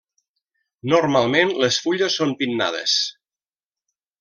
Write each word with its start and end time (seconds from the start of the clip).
Normalment 0.93 1.51
les 1.65 1.77
fulles 1.85 2.17
són 2.23 2.33
pinnades. 2.41 2.97